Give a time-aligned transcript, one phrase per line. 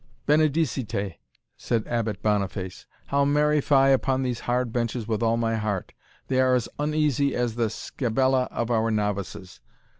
[0.25, 1.19] "Benedicite!"
[1.57, 5.93] said Abbot Boniface, "now marry fie upon these hard benches with all my heart
[6.27, 9.59] they are as uneasy as the scabella of our novices.